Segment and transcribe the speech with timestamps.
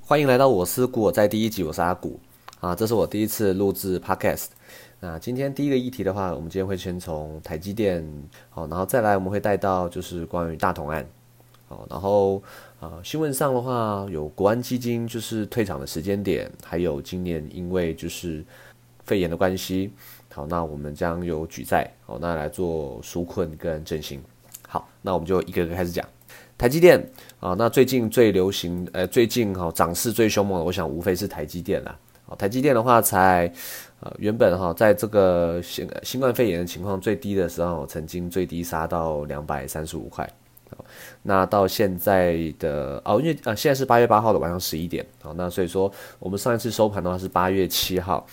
[0.00, 2.18] 欢迎来到我思故我在第一集，我是阿古
[2.60, 4.46] 啊，这是我第一次录制 podcast。
[5.00, 8.06] 那今天第一个议题的话，我们今天会先从台积电，
[8.48, 11.06] 好，然后再来我们会带到就是关于大同案，
[11.68, 12.42] 好，然后
[12.80, 18.44] 啊新闻上的话有国安基金就是退场的时间点，还有今年因为就是
[19.04, 19.92] 肺炎的关系，
[20.32, 24.22] 好，那我们将有举债，好，那来做纾困跟振兴。
[24.66, 26.06] 好，那我们就一个个开始讲。
[26.62, 27.04] 台积电
[27.40, 31.98] 啊，那最近最流行，呃，最近哈涨势最凶猛的，我想无非是台积电啦。
[32.26, 33.52] 哦，台积电的话，才
[33.98, 40.28] 呃原本哈在这个新新冠肺炎的情况最低的时候，曾经最低杀到两百三十五块。
[41.20, 45.90] 那到现在的哦，因为啊现在是八月八号的晚上十一点，好，那所以说
[46.20, 48.24] 我们上一次收盘的话是八月七号，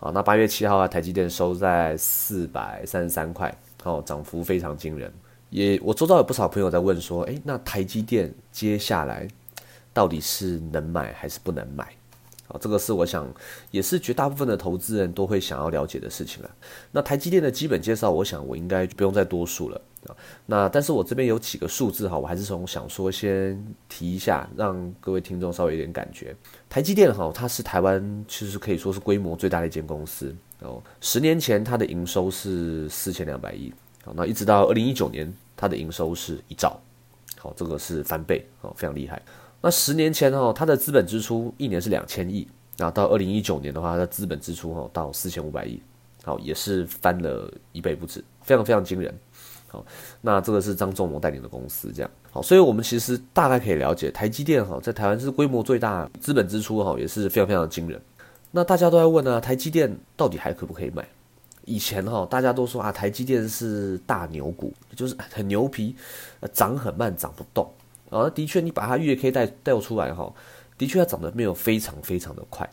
[0.00, 5.12] 啊，那八月七号啊，台积电收在四百三十三块，哦，涨幅非常惊人。
[5.54, 9.28] 也，我周遭有不少朋友在问说，诶，那台积电接下来
[9.92, 11.84] 到底是能买还是不能买？
[12.48, 13.32] 啊，这个是我想
[13.70, 16.50] 也是绝大部分的投资人都会想要了解的事情了。
[16.90, 20.16] 那台积电的基本介绍，我想我应该不用再多说了啊。
[20.44, 26.34] 那但是我这边有几个数字哈，我还是从想说先提一下，让各位听众稍微有点感觉。
[26.68, 30.82] 台积电哈，它是台湾其实可以说是规模最大的一间公司哦。
[31.00, 33.72] 十年前它的营收是四千两百亿，
[34.04, 35.32] 好，那一直到二零一九年。
[35.56, 36.78] 它的营收是一兆，
[37.38, 39.20] 好，这个是翻倍，哦，非常厉害。
[39.60, 42.46] 那十年前哦，它的资本支出一年是两千亿，
[42.76, 45.80] 那到二零一九年的话，它的资本支出哦到四千五百亿，
[46.22, 49.14] 好，也是翻了一倍不止，非常非常惊人。
[49.68, 49.84] 好，
[50.20, 58.00] 那这个是张仲谋带领的公司，这样好，所以我们其实大概可以了解，台积电哈在台湾是规模最大，资本支出哈也是非常非常惊人。
[58.52, 61.04] 那大家都在问呢，台积电到底还可不可以买？
[61.66, 65.96] 以前哈，大家都说啊，台积电是大牛股，就是很牛皮，
[66.52, 67.70] 涨很慢，涨不动。
[68.10, 70.32] 啊，的确，你把它月 K 带带出来哈，
[70.76, 72.68] 的确它涨得没有非常非常的快。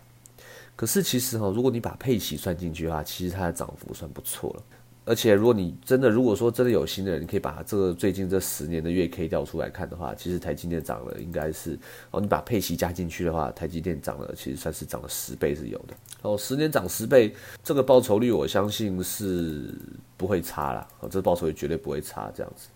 [0.75, 4.63] 可是其实哈，如果你把佩奇算进去的话，其实它的涨幅算不错了。
[5.11, 11.77] 而且，如果你真的，如果说真的有心的人，你可以把这个最近这十年的月 K 调出来看的话，其实台积电涨了，应该是
[12.11, 15.93] 哦，你把配息加进去的话，台积电涨了，其实算是涨了十倍是有的。
[16.21, 19.75] 哦，十年涨十倍，这个报酬率我相信是
[20.15, 20.87] 不会差了。
[21.01, 22.69] 哦，这报酬率绝对不会差，这样子。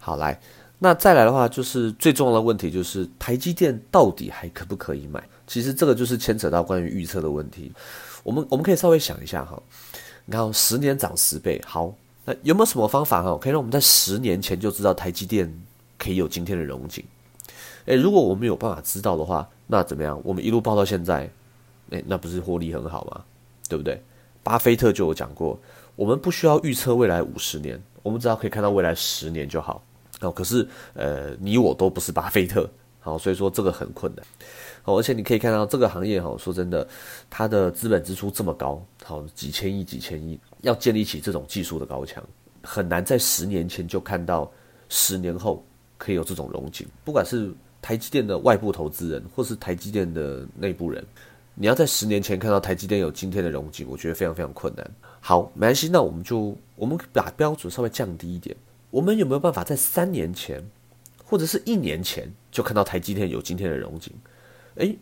[0.00, 0.40] 好，来，
[0.80, 5.22] 那再来的话，就是最重要的问题就是台积电到底还可不可以买？
[5.46, 7.70] 其实这个就是牵扯到关于预测的问题。
[8.24, 9.62] 我们我们可以稍微想一下哈。
[10.26, 11.94] 然后十年涨十倍，好，
[12.24, 15.52] 那有没有什么方法哈，可以让我们在十年前就知道台积电
[15.98, 17.04] 可以有今天的荣景？
[17.86, 20.20] 诶，如果我们有办法知道的话，那怎么样？
[20.24, 21.30] 我们一路报到现在，
[21.90, 23.24] 诶，那不是获利很好吗？
[23.68, 24.02] 对不对？
[24.42, 25.58] 巴菲特就有讲过，
[25.96, 29.82] 我们不需要预测未来五十年，我们只要可以看到未来十年就好。
[30.20, 32.68] 哦，可是呃，你我都不是巴菲特，
[33.00, 34.24] 好，所以说这个很困难。
[34.84, 36.86] 哦，而且你可以看到这个行业哈，说真的，
[37.28, 42.22] 它的资本支出这么高，好几千亿、几千亿，要建立起这种技术的高墙，
[42.62, 44.50] 很难在十年前就看到
[44.88, 45.64] 十年后
[45.98, 46.86] 可以有这种融景。
[47.04, 47.52] 不管是
[47.82, 51.04] 台积电的外部投资人，或是台积电的内部人，
[51.54, 54.90] 你要在十年前看到台积电有今天的融景，我觉得非常非常困难。
[55.20, 58.56] 好，没关系，那我们就我们把标准稍微降低一点，
[58.90, 60.62] 我们有没有办法在三年前，
[61.30, 64.12] 或者是一年前就看到台积电有今天的荣景？
[64.74, 64.98] 诶，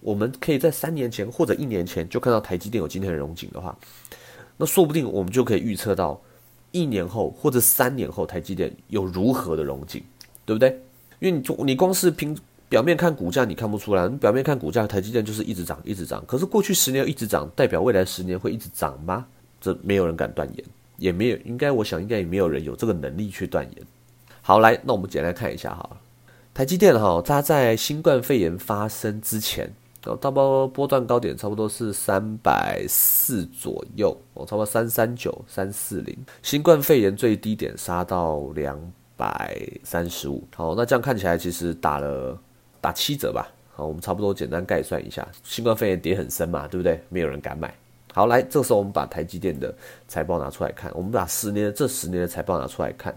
[0.00, 3.78] 我们可以在三年前或者一年前就看到台积电有今天的荣景的话，
[4.56, 6.20] 那说不定我们就可以预测到
[6.72, 10.02] 一年后或者三年后台积电有如何的荣景，
[10.44, 10.70] 对不对？
[11.20, 12.36] 因为你就你光是凭
[12.68, 14.08] 表面看股价，你看不出来。
[14.08, 16.24] 你表面看股价，台积电就是一直涨，一直涨。
[16.26, 19.24] 可是过去十年一直涨，代表未来十年会一直涨吗？
[19.60, 20.64] 这没有人敢断言，
[20.96, 23.86] 也没有应该，我想应该也没有人有这个能力去断言。
[24.48, 25.90] 好，来，那我们简单看一下哈。
[26.54, 29.70] 台积电哈，它在新冠肺炎发生之前，
[30.06, 36.16] 哦，大波波段高点差不多是三百四左右，哦，差不多三三九三四零。
[36.42, 38.80] 新冠肺炎最低点杀到两
[39.18, 39.54] 百
[39.84, 42.34] 三十五，好，那这样看起来其实打了
[42.80, 43.46] 打七折吧。
[43.74, 46.98] 好，我们差不多简单概算一下，新冠肺炎跌很深嘛，对不对？
[47.10, 47.74] 没有人敢买。
[48.14, 49.74] 好，来，这时候我们把台积电的
[50.08, 53.14] 财报拿出来看，我们把十年这十年的财报拿出来看，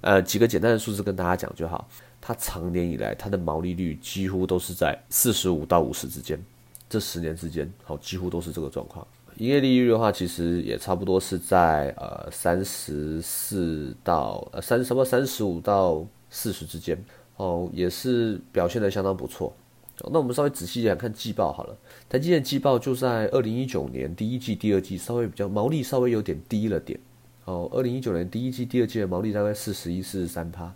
[0.00, 1.88] 呃，几个简单的数字跟大家讲就好。
[2.20, 6.38] 它长年以来，它的毛利率几乎都是在四十五到五十之间，
[6.88, 9.06] 这十年之间，好，几乎都是这个状况。
[9.36, 17.02] 营业利率的话，其实也差不多是在呃三十四到呃三什么三十五到四十之间，
[17.36, 19.50] 哦，也是表现的相当不错。
[20.10, 21.76] 那我们稍微仔细一点看季报好了，
[22.08, 26.98] 台积电季报就在二零一九年第一季、第二季稍微比较毛利稍微有点低了点，
[27.50, 30.72] 哦，二零一九年第一季、第二季的毛利大概四十一、四十三趴。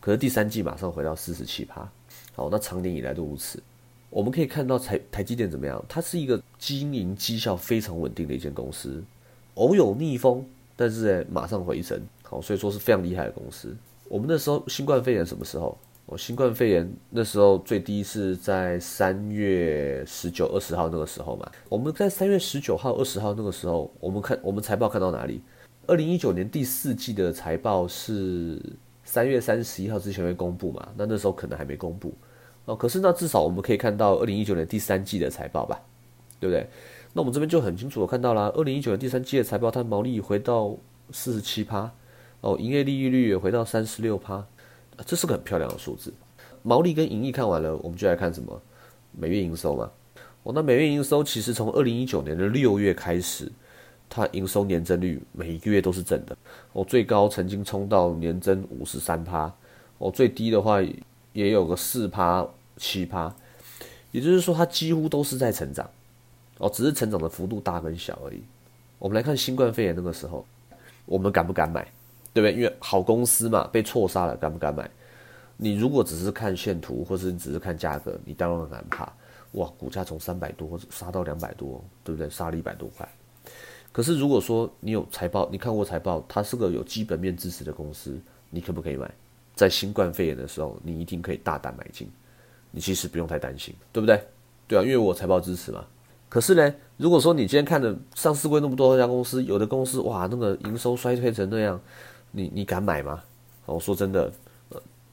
[0.00, 1.88] 可是第三季马上回到四十七趴，
[2.34, 3.62] 好，那长年以来都如此，
[4.10, 5.82] 我们可以看到台台积电怎么样？
[5.88, 9.02] 它是一个经营绩效非常稳定的一间公司，
[9.54, 10.44] 偶有逆风，
[10.76, 13.74] 但是马上回升，好，所以说是非常厉害的公司。
[14.08, 15.76] 我们那时候新冠肺炎什么时候？
[16.06, 21.50] 哦，新冠肺炎那时候最低是在三月十九、二十号那个时候嘛。
[21.70, 25.40] 我们在三月十九号、二十号那个时候，我们看我们财报看到哪里？
[25.86, 28.60] 二零一九年第四季的财报是
[29.04, 30.88] 三月三十一号之前会公布嘛？
[30.96, 32.14] 那那时候可能还没公布
[32.64, 32.74] 哦。
[32.74, 35.80] 可是那至少我们可以看到二零一九年第三季的财报吧，
[36.40, 36.66] 对不对？
[37.12, 40.76] 那我们这边就很清楚的看到了，二零一九年第三季的财报，它毛利回到
[41.10, 41.90] 四十七趴，
[42.40, 44.44] 哦，营业利率也回到三十六趴。
[45.04, 46.12] 这是个很漂亮的数字，
[46.62, 48.60] 毛利跟盈利看完了，我们就来看什么
[49.12, 49.90] 每月营收嘛。
[50.44, 53.50] 哦，那每月营收其实从二零一九年的六月开始，
[54.08, 56.36] 它营收年增率每一个月都是正的。
[56.72, 59.52] 哦，最高曾经冲到年增五十三趴，
[59.98, 60.80] 哦，最低的话
[61.32, 62.46] 也有个四趴
[62.76, 63.34] 七趴，
[64.12, 65.88] 也就是说它几乎都是在成长。
[66.58, 68.40] 哦，只是成长的幅度大跟小而已。
[69.00, 70.46] 我们来看新冠肺炎那个时候，
[71.04, 71.82] 我们敢不敢买？
[72.32, 72.52] 对不对？
[72.52, 74.88] 因为好公司嘛，被错杀了，敢不敢买？
[75.56, 79.12] 你如果只是看线图，或是你只是看价格，你当然很怕。
[79.52, 82.30] 哇，股价从三百多杀到两百多，对不对？
[82.30, 83.08] 杀了一百多块。
[83.94, 88.18] 可是如果说你有财报，你看过财报，它是个有基本面支持的公司，
[88.50, 89.08] 你可不可以买？
[89.54, 92.10] 在新冠肺炎的时候，你一定可以大胆买进。
[92.72, 94.20] 你其实不用太担心，对不对？
[94.66, 95.84] 对啊，因为我财报支持嘛。
[96.28, 101.80] 可是呢，如果说你今天看的上市柜那么多家公司，有的公司哇，那个营收衰退成那样。
[102.32, 103.22] 你你敢买吗？
[103.64, 104.28] 我说真的，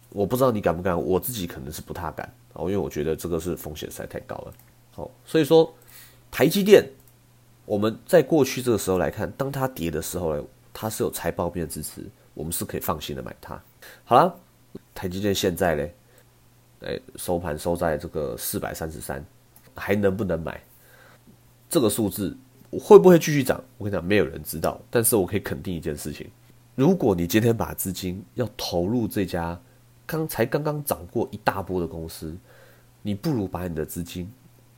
[0.10, 4.54] 我不知道你敢不敢，我自己可能是不太敢哦，因为我觉得这个是风险实在太高了。
[4.90, 5.72] 好，所以说
[6.32, 6.84] 台积电，
[7.72, 13.58] 我们在过去这个时候来看，当它跌的时候呢，它是有财报面支持，我们是可以放心的买它。
[14.04, 14.36] 好了，
[14.94, 15.96] 台积电现在嘞，
[16.82, 19.26] 哎，收盘收在这个四百三十三，
[19.74, 20.62] 还能不能买？
[21.70, 22.36] 这个数字
[22.78, 23.64] 会不会继续涨？
[23.78, 26.30] 我跟你讲，没有人知道，但是我可以肯定一件事情。
[26.76, 29.58] 如果你今天把资金要投入这家
[30.06, 32.36] 刚才刚刚涨过一大波的公司，
[33.02, 34.30] 你不如把你的资金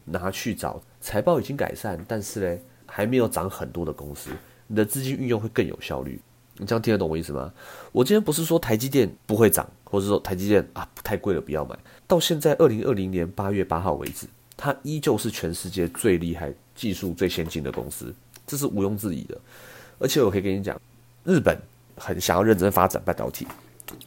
[0.05, 4.29] 拿去找财报已经改善，但是呢还没有涨很多的公司，
[4.67, 6.19] 你的资金运用会更有效率。
[6.57, 7.51] 你这样听得懂我意思吗？
[7.91, 11.77] 我今天不是说台积电不会涨，或者说台积电啊太贵了不要买。
[12.07, 18.13] 到现在二零二零年八月八号为止，它依旧是全世界最厉害、技术最先进的公司，
[18.45, 19.37] 这是毋庸置疑的。
[19.99, 20.79] 而且我可以跟你讲，
[21.23, 21.57] 日本。
[21.95, 23.45] 很想要认真发展半导体，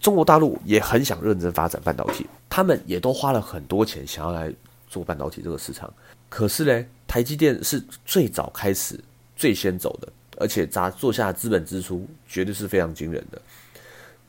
[0.01, 4.53] 中国大陆也很想认真发展半导体，他们也都花了很多钱想要来
[4.89, 5.91] 做半导体这个市场。
[6.29, 6.85] 可是呢，
[7.17, 9.01] 台积电是最早开始、
[9.35, 13.41] 最先走的，而且砸做下资本支出绝对是非常惊人的。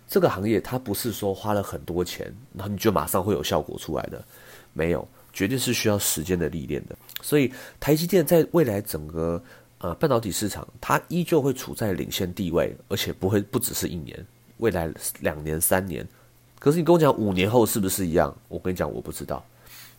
[0.07, 4.23] 这个行业它不是说花了很多钱，然后你就马上会有效果出来的，
[4.71, 6.95] 没有，绝对是需要时间的历练的。
[7.21, 9.43] 所以台积电在未来整个。
[9.79, 14.25] 呃，半导体市场它依旧会处在领先地位，而且不会不只是一年，
[14.59, 14.89] 未来
[15.19, 16.07] 两年、三年。
[16.57, 18.33] 可是你跟我讲五年后是不是一样？
[18.47, 19.45] 我跟你讲，我不知道。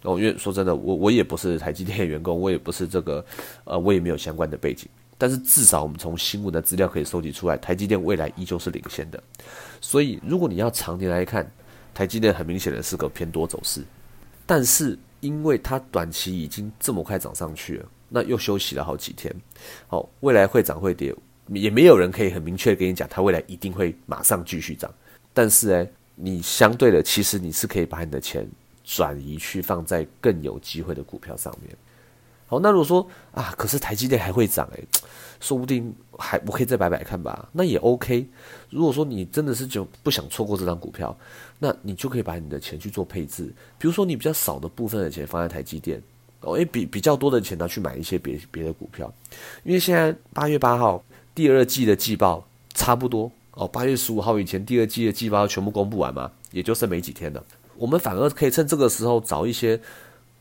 [0.02, 3.24] 哦，因为说真的，我我也不是台积电员工，我也不是这个，
[3.64, 4.88] 呃，我也没有相关的背景。
[5.16, 9.20] 但是至少我们从新闻的资料可以收集出来，台积电未来依旧是领先的。
[9.80, 11.50] 所以如果你要常年来看，
[11.92, 13.82] 台积电很明显的是个偏多走势。
[14.46, 17.88] 但是因为它短期已经这么快涨上去了。
[18.08, 19.34] 那又休息了好几天，
[19.86, 21.14] 好，未来会涨会跌，
[21.48, 24.90] 也没有人可以很明确的跟你讲，它未来一定会马上继续涨。
[25.34, 28.48] 但是呢，你相对的，其实你是可以把你的钱
[28.88, 31.76] 转移去放在更有机会的股票上面。
[32.46, 34.82] 好，那如果说啊，可是台积电还会涨诶，
[35.38, 38.26] 说不定还我可以再摆摆看吧，那也 OK。
[38.70, 41.14] 如果说你真的是就不想错过这张股票，
[41.58, 46.02] 那你就可以把你的钱去做配置，比如说你比较少的部分的钱放在台积电。
[46.40, 49.12] 哦，诶，比比较多的钱拿去买一些别别的股票，
[49.64, 51.04] 因为现在八月八号
[51.34, 57.44] 第二季的季报差不多哦，八月十五号以前第二季的季报全部公布完嘛，也就剩没几天了。
[57.78, 59.80] 我们反而可以趁这个时候找一些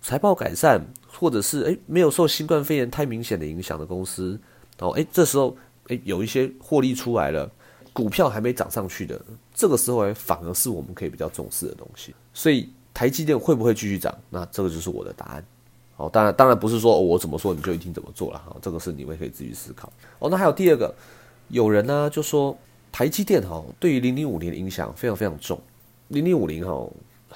[0.01, 4.39] 财报改善，或者是诶没有受新冠肺炎太明显的影响的公司
[4.79, 5.55] 哦，诶这时候
[5.87, 7.49] 诶有一些获利出来了，
[7.93, 9.19] 股票还没涨上去的，
[9.53, 12.13] 这个时候诶反而是我们可以比较重视的东西。
[12.33, 14.13] 所以台积电会不会继续涨？
[14.29, 15.45] 那这个就是我的答案。
[15.97, 19.91] 哦，当然，当然不是说我怎么说你就一定怎么做了哈，这个是你们可以自己思考。
[20.19, 20.93] 哦，那还有第二个，
[21.47, 22.55] 有人呢就说
[22.91, 25.59] 台积电哈对于零零五零的影响非常非常重，
[26.09, 26.87] 零零五零哈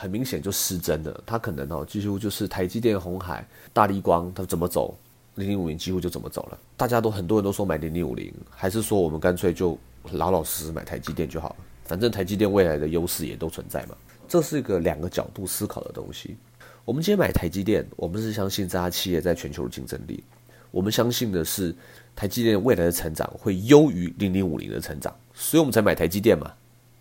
[0.01, 4.97] 很明显就失真了，它可能哦几乎就是台积电、红海、大力光它怎么走，
[5.35, 6.57] 零零五零几乎就怎么走了。
[6.75, 9.77] 大家都很多人都说买零零五零，还是说我们干脆就
[10.13, 11.55] 老老实实买台积电就好了，
[11.85, 13.95] 反正台积电未来的优势也都存在嘛。
[14.27, 16.35] 这是一个两个角度思考的东西。
[16.83, 20.23] 我们今天买台积电，我们是相信这家企业在全球的竞争力，
[20.71, 21.75] 我们相信的是
[22.15, 26.51] 台积电未来的成长会优于零零五零的成长，所以我们才买台积电嘛，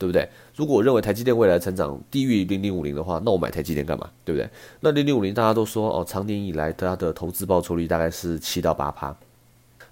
[0.01, 0.27] 对不对？
[0.57, 4.09] 如果我认为台积电未来的成长低于零零五零的话，那我买台积电干嘛？
[4.25, 4.49] 对不对？
[4.81, 9.15] 那零零五零大家都说哦，长年以来它的投资报酬率大概是七到八趴。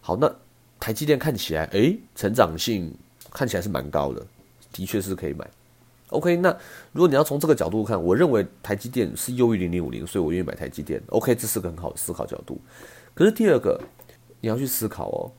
[0.00, 0.34] 好，那
[0.80, 2.90] 台积电看起来，诶，成长性
[3.30, 4.26] 看起来是蛮高的，
[4.72, 5.46] 的确是可以买。
[6.08, 6.48] OK，那
[6.92, 11.02] 如果你要从这个角度看，我认为台积电是优于零零五零，所以我愿意买台积电。
[11.08, 12.58] OK，这是个很好的思考角度。
[13.12, 13.78] 可是第二个，
[14.40, 15.30] 你要去思考哦，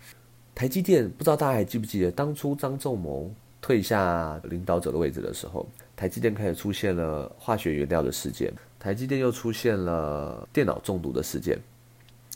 [0.53, 11.59] 台积电不知道大家还记不记得，当初张仲谋退下领导者的位置的时候，台积电开始出现了化学原料的事件，台积电又出现了电脑中毒的事件，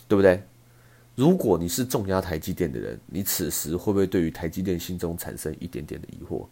[0.07, 0.41] 对不对？
[1.15, 6.45] 如果你是重压台积电的人，你此时会不会对于台积电心中产生一点点的疑惑？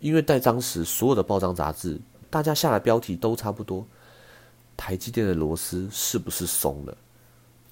[0.00, 3.86] 因为在当时所有的报章杂志，大家下的标题都差不多，
[4.76, 6.96] 台积电的螺丝是不是松了？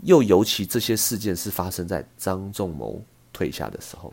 [0.04, 3.02] 又尤其这些事件是发生在张仲谋
[3.32, 4.12] 退下的时候。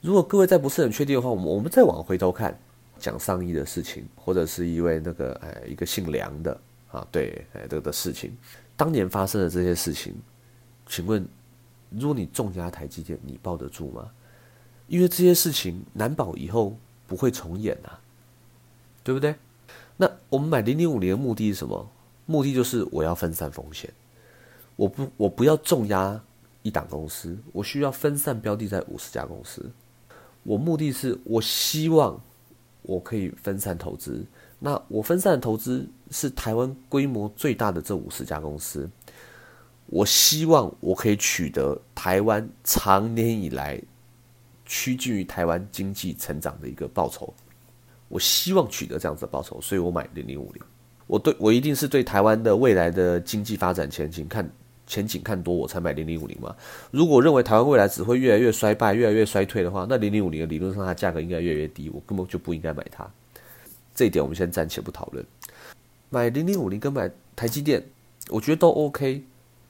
[0.00, 2.58] 如果各位再不是很确定的话，我们我们再往回头看，
[2.98, 8.36] 讲上亿的事情，或者是一位那个哎一个姓梁的啊，对哎这个的事情，
[8.76, 10.14] 当年发生的这些事情，
[10.86, 11.26] 请问，
[11.90, 14.10] 如果你重压台积电，你抱得住吗？
[14.88, 16.76] 因为这些事情难保以后。
[17.10, 17.90] 不会重演呐，
[19.02, 19.34] 对不对？
[19.96, 21.90] 那我们买零零五零的目的是什么？
[22.24, 23.92] 目的就是我要分散风险，
[24.76, 26.22] 我不我不要重压
[26.62, 29.68] 一档公司，我需要分散标的在五十家公司。
[30.42, 32.20] 我目的是我希望
[32.82, 34.24] 我可以分散投资，
[34.58, 38.88] 那我分散投资是台湾规模最大的这五十家公司。
[39.86, 43.80] 我希望我可以取得台湾长年以来。
[44.72, 47.34] 趋近于台湾经济成长的一个报酬，
[48.06, 50.62] 我希望取得这样子的报酬，所以我买零零五零。
[51.08, 54.48] 我对我一定是对台湾的未来的经济发展前景看
[54.90, 56.52] 前景看多，我才买零零五零嘛。
[56.90, 63.08] 如果认为台湾未来只会越来越衰败、越来越衰退的话，那零零五零的理论上它价格应该越来越低，我根本就不应该买它。
[63.94, 65.24] 这一点我们先暂且不讨论。
[66.08, 67.80] 买零零五零跟买台积电，
[68.28, 69.22] 我觉得都 OK，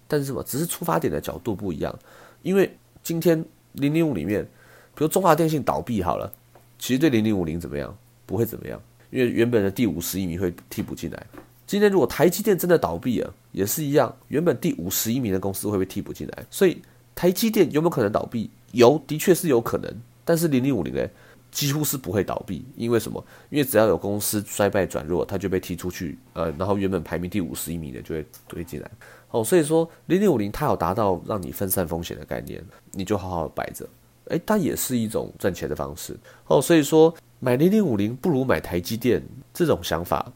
[0.08, 0.42] 但是什么？
[0.42, 1.96] 只是出发点的角度不一样。
[2.40, 4.48] 因为今天零零五里面。
[4.92, 6.30] 比如中华电信倒闭好了，
[6.78, 7.96] 其实对零零五零怎么样？
[8.26, 11.26] 不会怎么样，因为原本的第五十亿米会替补进来。
[11.66, 16.46] 今天如果台积电真的倒闭了，也是一样，原本第五十一名的公司会被替补进来。
[16.50, 16.80] 所以
[17.14, 18.50] 台积电有没有可能倒闭？
[18.72, 19.92] 有，的确是有可能。
[20.24, 21.06] 但是零零五零呢，
[21.50, 23.24] 几乎是不会倒闭，因为什么？
[23.48, 28.90] 因为只要有公司衰败转弱，它就被踢出去，呃，然后原本排名第五十一名的就会推进来。
[29.30, 33.88] 哦，所以说零零五零它有达到让你分散风险的概念，你就好好摆着。
[34.28, 36.16] 哎，它也是一种赚钱的方式
[36.46, 36.62] 哦。
[36.62, 39.20] 所以说，买零零五零不如买台积电，
[39.52, 40.32] 这种想法，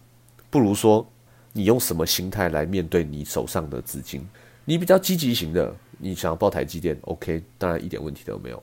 [0.50, 1.06] 不如说
[1.54, 4.26] 你用什么心态来面对你手上的资金？
[4.64, 8.62] 你比较积极型的，你想要报台积电，OK，当然一点问题都没有。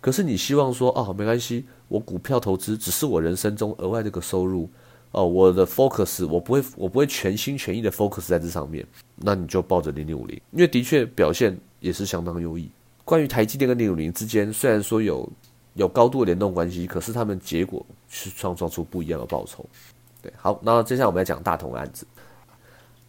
[0.00, 4.70] 可是你希望说，哦，没关系，我股票投资只是我人生中额外的一个收入
[5.10, 12.70] 哦，我的 focus 我不会，我不会全心全意的 focus 在这上面，那你就抱着零零五零，因为的确表现也是相当优异。
[13.04, 15.28] 关于台积电跟零五零之间，虽然说有
[15.74, 19.66] 有高度的联动关系，可是他们结果是创造出不一样的报酬。
[20.22, 22.06] 对，好，那接下来我们来讲大同案子。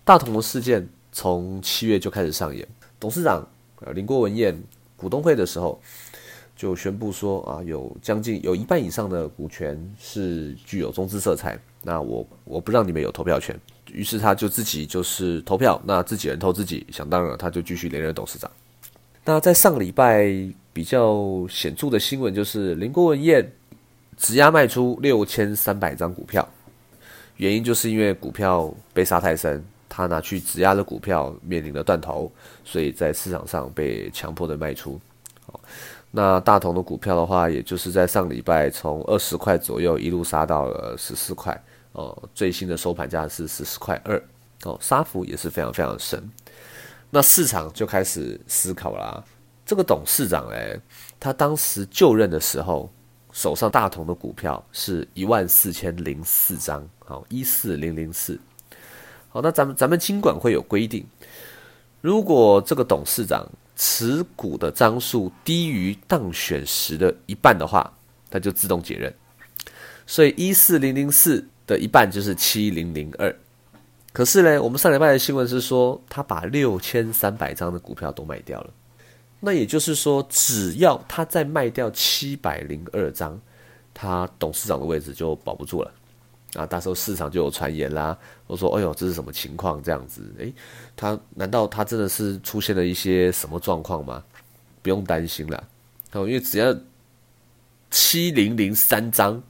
[0.09, 2.67] 大同的事件从七月就开始上演，
[2.99, 3.47] 董事长
[3.81, 4.59] 呃林国文彦
[4.97, 5.79] 股东会的时候
[6.55, 13.55] 就宣布说啊，有将近有一半以上的股权是具有中资色彩，那我我不让你们有投票权，
[13.91, 18.49] 于是他就自己就是投票，那自己人投自己，想当然他就继续连任董事长。
[19.23, 20.27] 那在上个礼拜
[20.73, 23.47] 比较显著的新闻就是林国文燕
[24.17, 26.49] 直押卖出六千三百张股票，
[27.37, 29.63] 原因就是因为股票被杀太深，
[29.99, 32.31] 他拿去质押的股票面临了断头，
[32.63, 34.97] 所以在市场上被强迫的卖出。
[35.45, 35.59] 好，
[36.09, 44.23] 那大同的股票的话，也就是在上礼拜从二十块左右一路杀到了十四块，哦，最新的收盘价是十四块二，
[44.63, 46.23] 哦，杀幅也是非常非常深。
[47.09, 49.21] 那市场就开始思考啦。
[49.65, 50.79] 这个董事长哎，
[51.19, 52.89] 他当时就任的时候，
[53.33, 58.39] 手上大同的股票是一万四千零四张，好一四零零四。
[59.29, 61.05] 好，那咱们咱们金管会有规定，
[62.01, 67.93] 如果这个董事长持股的张数低于当选时的一半的话，
[68.29, 69.13] 他就自动解任。
[70.07, 73.33] 所以一四零零四的一半就是七零零二。
[74.11, 78.73] 可是呢，我们上礼拜的新闻是说，他把六千三百张的股票都卖掉了。
[79.39, 83.39] 那也就是说，只要他再卖掉七百零二张，
[83.93, 85.91] 他董事长的位置就保不住了。
[86.55, 89.81] 啊，那时候市场就有传言啦，我说，哎呦，这是什么情况？
[89.83, 90.51] 这样子，诶，
[90.95, 94.23] 他难道他真的是出现了一些什么状况吗？
[94.81, 95.63] 不用担心啦，
[96.13, 96.75] 因为只要
[97.91, 99.41] 七零零三张，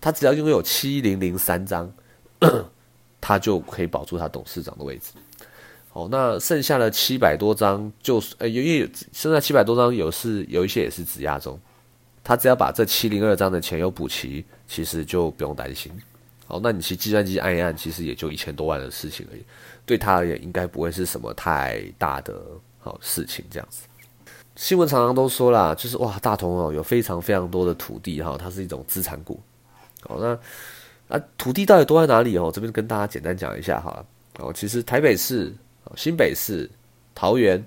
[0.00, 1.92] 他只要拥有七零零三张，
[3.20, 5.12] 他就可以保住他董事长的位置。
[5.92, 11.56] 哦，那剩下的七百多张，就是呃，因为剩下七百多张有是有一些也是质押中，
[12.24, 15.92] 他只要把这七零二张的钱又补齐，其实就不用担心。
[16.46, 19.42] 好，那你其实计算机按一按，其实也就一千多万的事情而已，
[19.86, 22.38] 对他而言应该不会是什么太大的
[22.78, 23.44] 好事情。
[23.50, 23.84] 这样子，
[24.54, 29.40] 新闻常常都说啦，就是哇，大同哦有非常非常多的土地哈，它是一种资产股。
[30.02, 30.38] 好，那
[31.08, 32.50] 啊土地到底多在哪里哦？
[32.54, 34.04] 这边跟大家简单讲一下哈。
[34.38, 35.50] 哦，其实台北市、
[35.96, 36.70] 新北市、
[37.14, 37.64] 桃园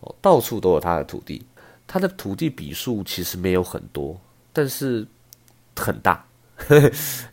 [0.00, 1.44] 哦，到处都有它的土地，
[1.86, 4.18] 它的土地笔数其实没有很多，
[4.54, 5.06] 但是
[5.76, 6.24] 很大。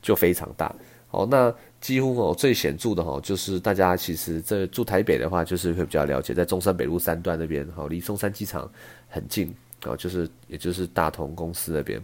[0.02, 0.74] 就非常大，
[1.08, 8.70] 好，那几乎哦最显著的哈，就是大家其实这住台北的话，就是会比较了解，在中山北路三段那边，好，离松山机场
[9.08, 9.54] 很近，
[9.86, 12.02] 哦，就是也就是大同公司那边，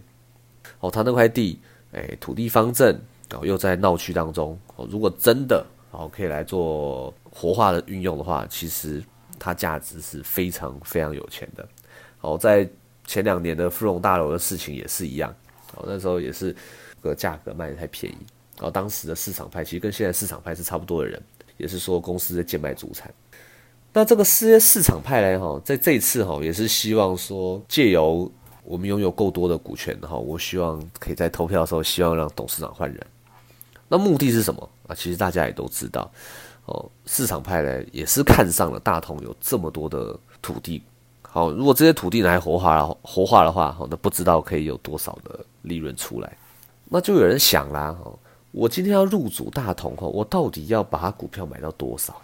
[0.80, 1.58] 哦，他那块地，
[1.92, 2.98] 哎，土地方正，
[3.34, 9.02] 哦，又在闹区当中，哦，如果真的哦可以来做活化的运用的话，其实
[9.38, 11.68] 它价值是非常非常有钱的，
[12.22, 12.68] 哦，在
[13.06, 15.34] 前两年的富荣大楼的事情也是一样，
[15.74, 16.54] 哦，那时候也是。
[17.00, 18.18] 个价格卖的太便宜，
[18.56, 21.20] 然后当时的市场派其实跟现在市场派是差不多的人，
[21.56, 23.12] 也是说公司在贱卖主产。
[23.92, 28.30] 那这个市市场派呢，哈，在这一次哈，也是希望说借由
[28.62, 33.04] 我们拥有够多的股权哈，我希望可以在投票的时候，希望让董事长换人。
[33.88, 34.94] 那目的是什么啊？
[34.94, 36.08] 其实大家也都知道，
[36.66, 40.80] 哦，市场派呢也是看上了大同有这么多的土地，
[41.22, 46.36] 好，如果这些土地拿来活化了，活化的话，好，那不知道可以有多少的利润出来。
[46.90, 48.12] 那就有人想啦，哈，
[48.50, 52.20] 我今天要入主大同，哈，我到底要把股票买到多少？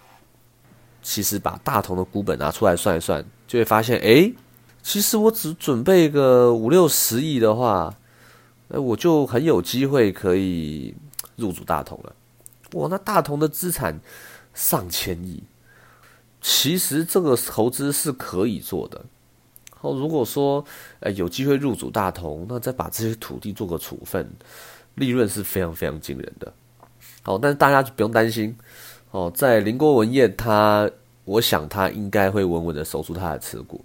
[1.03, 4.33] 其实把大同的股本拿出来算一算，就会发现，哎，
[4.83, 7.95] 其实我只准备个五六十亿的话，
[8.67, 10.93] 那，我就很有机会可以
[11.37, 12.13] 入主大同了。
[12.73, 14.01] 哇，那大同的资产
[14.53, 15.45] 上千亿，
[16.41, 19.05] 其实这个投资是可以做的。
[19.87, 20.65] 哦，如果说，
[21.01, 24.29] 呃，有机会入主大同，那再把这些土地做个处分，
[24.97, 26.53] 利润是非常非常惊人的。
[27.23, 28.57] 好，但是大家就不用担心。
[29.13, 30.91] 哦，在林国文业，他，
[31.25, 33.85] 我想他应该会稳稳的守住他的持股。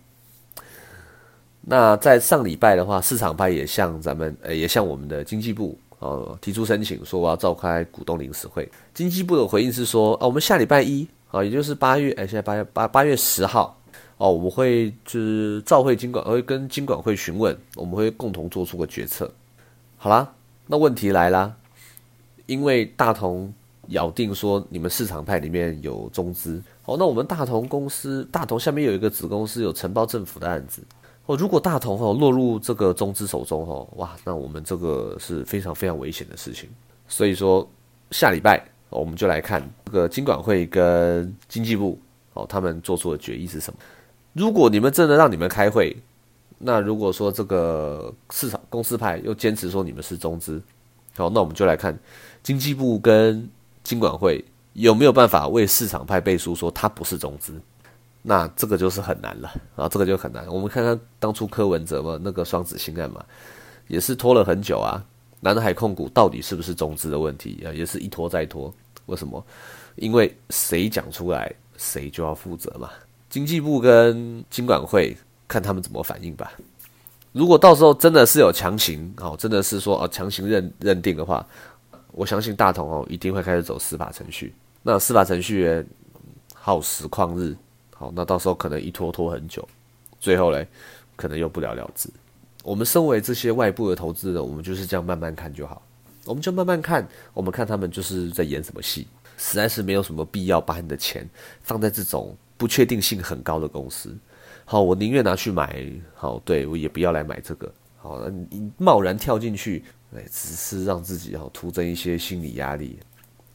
[1.61, 8.67] 那在上礼拜的话，市场派也向咱们，呃，也向我们的经济部，呃，提出申请，说我要召开股东临时会。
[8.93, 13.77] 经济部的回应是说，啊，我们下礼拜一，啊，也就是八月，哎，现在八月八八月十号。
[14.21, 19.31] 哦，我们会就是召会经管，会跟经管会询问，我们会共同做出个决策。
[19.97, 20.31] 好啦，
[20.67, 21.51] 那问题来啦，
[22.45, 23.51] 因为大同
[23.87, 30.83] 咬定说你们市场派里面有中资，哦，那我们大同公司，大同下面有一个子公司有承包政府的案子，
[31.25, 36.69] 哦，如果大同哈落入这个中资手中哈，哇，那我们这个是非常非常危险的事情。
[37.07, 37.67] 所以说
[38.11, 41.97] 下礼拜我们就来看这个经管会跟经济部
[42.33, 43.79] 哦，他们做出的决议是什么。
[44.33, 45.95] 如果你们真的让你们开会，
[46.57, 50.61] 那如果说这个市场公司派又坚持说你们是中资，
[51.15, 51.97] 好，那我们就来看
[52.43, 53.49] 经济部跟
[53.83, 57.59] 经管会有没有办法为市场派背书说他不是中资，
[58.21, 60.47] 那这个就是很难了啊，这个就很难。
[60.47, 63.25] 我们看看当初柯文哲嘛，那个双子星案嘛，
[63.87, 65.03] 也是拖了很久啊。
[65.39, 68.71] 南海控股到底是不是中资的问题啊，也是一拖再拖。
[69.07, 69.43] 为什么？
[69.95, 72.91] 因为谁讲出来，谁就要负责嘛。
[73.31, 75.15] 经济部跟金管会
[75.47, 76.51] 看他们怎么反应吧。
[77.31, 81.47] 如果到时候真的是有强行哦，真的是说哦强行认认定的话，
[82.11, 84.53] 我相信大同哦一定会开始走司法程序。
[84.83, 85.81] 那司法程序
[86.53, 87.55] 耗时旷日，
[87.95, 89.65] 好，那到时候可能一拖拖很久，
[90.19, 90.67] 最后嘞
[91.15, 92.09] 可能又不了了之。
[92.65, 95.81] 我们身为这些外部的投资人，我们就是这样慢慢看就好，
[96.25, 101.25] 我们就慢慢看，我们看他们就是在演什么戏，实在是没有什么必要把你的钱
[101.63, 102.35] 放在这种。
[102.61, 104.15] 不确定性很高的公司，
[104.65, 109.83] 好，我宁愿拿去买，好，对我也不要来买这个，好，那你贸然跳进去，
[110.15, 112.99] 哎，只是让自己好徒增一些心理压力，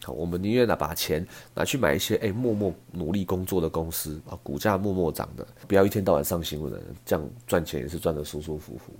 [0.02, 8.92] 好，我们宁愿拿把钱拿去买一些，哎，默默努力工作的公司啊，股价默默涨的，不要一天到晚上新闻的，这样赚钱也是赚得舒舒服服。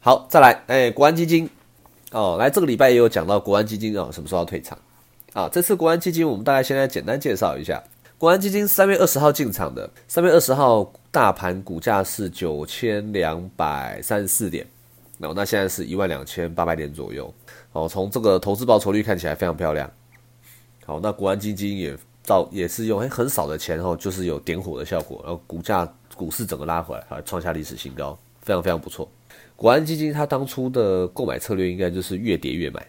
[0.00, 1.48] 好，再来，哎，国安基金，
[2.10, 4.78] 哦，来这个礼拜也有讲到国安基金啊，什么时候要退场？
[5.32, 7.82] 啊，这次国安基金我们大概现在简单介绍一下。
[8.16, 14.64] 国安基金三月二十号进场的，三月二十号大盘股价是九千两百三十四点，
[15.18, 17.32] 哦，那现在是一万两千八百点左右。
[17.72, 19.90] 哦，从这个投资报酬率看起来非常漂亮。
[20.86, 29.10] 好，那国安基金也造也是用很少的钱哦，就是有点火的效果，然后股价股市整个拉回来，啊，创下历史新高，非常非常不错。
[29.56, 32.86] 国安基金它当初的购买策略应该就是越跌越买。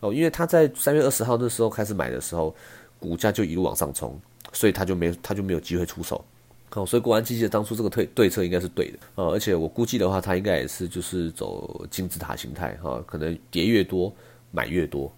[0.00, 2.54] 哦，因为他在三月二十号那时候开始买的时候，
[2.98, 4.18] 股价就一路往上冲，
[4.52, 6.24] 所以他就没他就没有机会出手。
[6.72, 8.98] 哦，所以国安基金当初这个对对策应该是对的。
[9.14, 14.12] 呃，而且我估计的话，他应该也是就是走金字塔形态哈，可能跌越多
[14.50, 15.10] 买越多。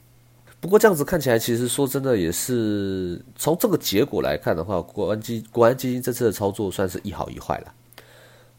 [0.60, 7.74] 不过这样子看起来，其实说真的也是从这个结果来看的话，国安基国安基金这次的操作算是一好一坏了。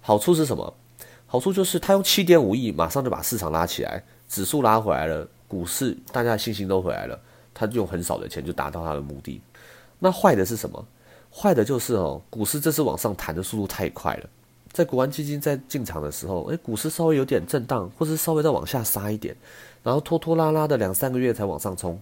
[0.02, 0.74] 好处是什么？
[1.26, 5.28] 好处就是他用七点五亿马上就把市场拉起来，指数拉回来了。
[5.48, 7.20] 股市大家的信心都回来了，
[7.54, 9.42] 他用很少的钱就达到他的目的。
[10.00, 10.86] 那坏的是什么？
[11.32, 14.30] 坏的就是哦，股市这次往上弹的速度太快了。
[14.72, 19.36] 在国安基金在进场的时候，诶，股市稍微有点震荡，或是稍微再往下杀一点，
[19.84, 22.00] 然后拖拖拉拉的两三个月才往上冲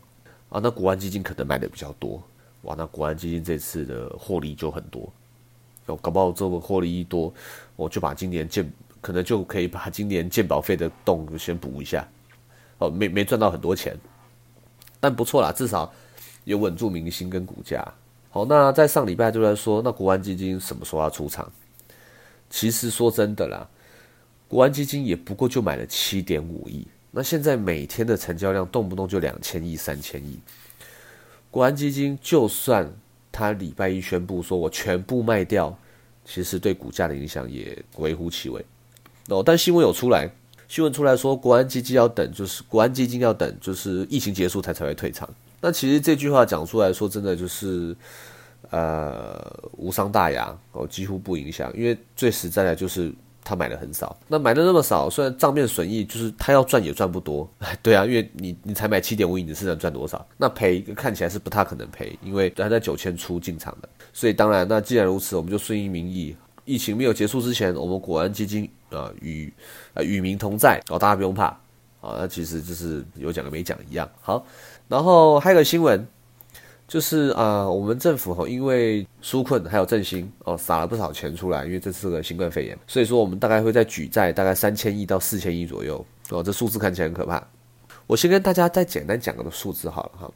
[0.49, 0.59] 啊。
[0.61, 2.21] 那国安基金可能买的比较多，
[2.63, 5.11] 哇，那国安基金这次的获利就很多。
[5.87, 7.33] 哦，搞不好这个获利一多，
[7.77, 12.07] 我就把今年建可能就可以把今年建保费的洞先补一下。
[12.79, 13.97] 哦，没没赚到很多钱，
[14.99, 15.91] 但不错啦，至少
[16.43, 17.85] 有稳住民心跟股价。
[18.29, 21.51] 好，那在上礼拜就在说，那国安基金什么时候要出场？
[22.49, 23.67] 其实说真的啦，
[24.47, 30.39] 国安基金也不过就买了七点五亿，那现在每天的成交量动不动就两千亿、三千亿。
[31.49, 32.91] 国安基金就算
[33.31, 35.77] 他礼拜一宣布说我全部卖掉，
[36.25, 38.63] 其实对股价的影响也微乎其微。
[39.29, 40.29] 哦，但新闻有出来。
[40.67, 45.27] 新闻出来说，国安基金要等，就是国安基金要等，就是疫情结束才才会退场。
[45.61, 47.95] 那其实这句话讲出来说，真的就是，
[48.69, 49.41] 呃，
[49.77, 51.71] 无伤大雅哦，几乎不影响。
[51.75, 53.11] 因为最实在的就是
[53.43, 57.49] 他买的很少，那买的那么少，虽然账面损益就是他要赚也赚不多。
[57.81, 60.23] 对啊，因为你你才买七点五亿，你是能赚多少？
[60.37, 63.87] 那赔看起来是不太可能赔，因为他在九千出进场的。
[64.11, 66.35] 所以当然，那既然如此，我们就顺应民意。
[66.65, 69.51] 疫情没有结束之前，我们国安基金啊与
[69.93, 71.45] 啊与民同在哦，大家不用怕
[72.01, 72.17] 啊。
[72.19, 74.09] 那其实就是有讲跟没讲一样。
[74.21, 74.45] 好，
[74.87, 76.05] 然后还有个新闻，
[76.87, 87.45] 就是啊，我们政府哈因为纾困还有振兴哦，撒了不少钱出来，因为这次个新冠肺炎，所以说我们大概会在举债大概三千亿到四千亿左右哦，这数字看起来很可怕。
[88.05, 90.31] 我先跟大家再简单讲个数字好了哈。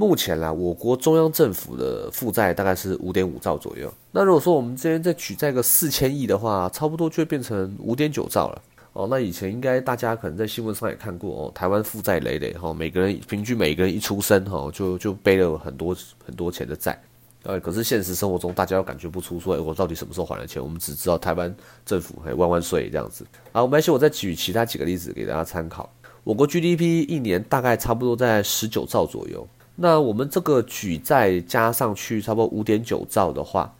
[0.00, 3.92] 目前啦，我国中央政府的负债大概是五点五兆左右。
[4.12, 8.62] 那如果说我们这边再举债个四千亿的话，差不多就会变成五点九兆了。
[8.92, 16.96] 哦，那以前应该大家可能在新闻上也看过哦，台湾负债累累哈，每个人平均每个人一出生哈，就就背了很多很多钱的债。
[17.42, 20.62] 呃，可是现实生活中大家又感觉不出说，我到底什么时候还了钱？
[20.62, 21.52] 我们只知道台湾
[21.84, 23.26] 政府还万万岁这样子。
[23.50, 25.92] 好，没关系，我再举其他几个例子给大家参考。
[26.22, 29.44] 我国 GDP 一年大概差不多在十九兆左右。
[29.80, 33.72] 那我们这个举债加上去差不多五点九兆的话，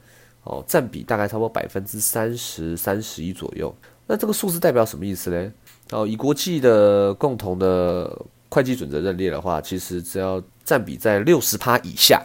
[0.44, 3.74] 哦，占比大概差不多百分之三十三十一左右。
[4.06, 5.52] 那这个数字代表什么意思呢？
[5.90, 8.16] 哦，以国际的共同的
[8.48, 12.24] 会计准则认列的话，其实只要占比在六十趴以下，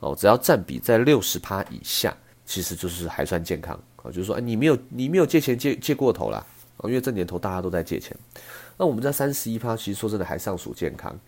[0.00, 3.74] 哦，只要占比在六十趴以下，其实就是还算健康。
[4.02, 6.44] 哦，就是说，哎，你没有你没有借钱借借过头啦，
[6.76, 8.14] 哦，因为这年头大家都在借钱。
[8.76, 11.18] 那我们在三十一趴，其实说真的还尚属健康。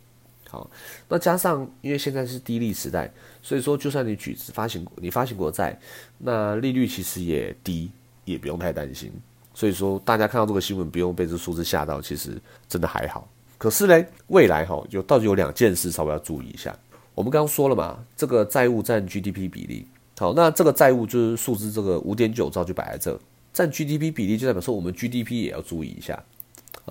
[0.50, 0.68] 好，
[1.08, 3.10] 那加上因为现在是低利时代，
[3.42, 5.78] 所以说就算你举发行你发行国债，
[6.16, 7.90] 那利率其实也低，
[8.24, 9.12] 也不用太担心。
[9.52, 13.28] 所以说大家看到这个新闻，不用被这数字吓到，其实真的还好。
[13.58, 16.74] 可是呢，未来哈，有到底有两件事稍微要注意一下。
[17.14, 23.20] 我们刚刚说了嘛，这个债务占 GDP 比例，好，那这个债务就是数字这个五点九兆就摆在这，
[23.52, 26.22] 占 GDP 比例就代表说我们 GDP 也要注意一下。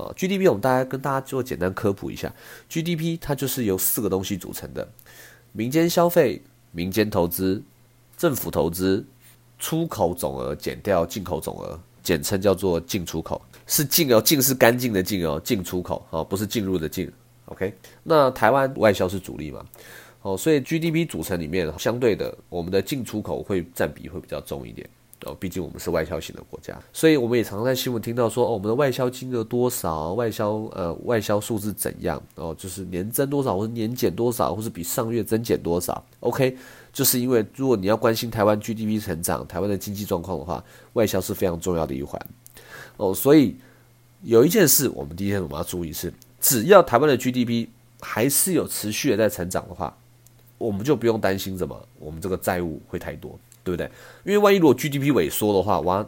[0.01, 2.33] 啊，GDP 我们大家跟大家做简单科普一下
[2.69, 4.88] ，GDP 它就是由四个东西组成的：
[5.51, 7.62] 民间消费、民间投资、
[8.17, 9.05] 政府投资、
[9.57, 13.41] 出口总额减掉进口总额，简称叫做进出口。
[13.65, 17.12] 是进哦，进是干净的进哦，进出口哦，不是进入的进。
[17.45, 19.65] OK，那台湾外销是主力嘛？
[20.21, 24.89] 哦，所以 GDP 组成里面相对的，我们的进出口会占比会比较重一点。
[25.25, 36.06] 哦，毕竟我们是外销型的国家，所以我们也常常在新闻听到说，哦，我们的外销金额多少，外销呃外销数字怎样，哦，就是年增多少，或者年减多少，或是比上月增减多少。
[36.19, 36.56] OK，
[36.93, 42.21] 就是因为如果你要关心台湾 GDP 成长、台湾的经济状况的话，外销是非常重要的一环。
[42.97, 43.58] 哦，所以
[44.21, 47.67] 有一件事，我们第一天我们要注意是，只要台湾的 GDP
[48.01, 49.97] 还是有持续的在成长的话，
[50.60, 53.39] 我们就不用担心什么，我们这个债务会太多。
[53.67, 53.91] 对不对？
[54.23, 56.08] 因为万一如果 GDP 萎缩的话，哇，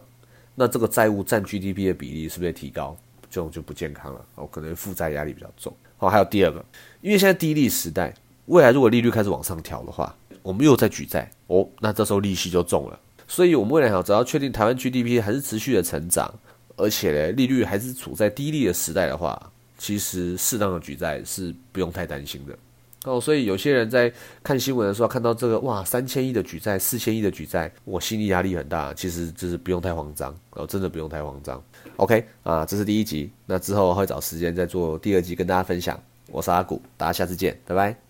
[0.56, 2.98] 那这个债务占 GDP 的比例是不是提高？
[3.30, 5.76] 这种就不健康了哦，可能负债压力比较重。
[5.98, 6.64] 好，还有第二个，
[7.02, 8.14] 因为现在低利时代，
[8.46, 13.00] 未来如果利率开始往上调的话，我们又在举债哦，那这时候利息就重了。
[13.28, 16.34] 所以，我们未来想只要确定台湾 GDP 还是持续的成长，
[16.78, 22.58] 而且呢利率还是处在低利的时代的话，其实适当的举债是不用太担心的。
[23.10, 24.12] 哦，所以有些人在
[24.44, 28.94] 看新闻的时候看到这个哇，三千亿的举债，四千亿的举债，我心理压力很大。
[28.94, 31.62] 其实就是不用太慌张，哦，真的不用太慌张。
[31.98, 36.00] OK 啊，这是第一集，那之后会找时间再做第二集跟大家分享。
[36.32, 38.09] 我是阿古，大家下次见，拜拜。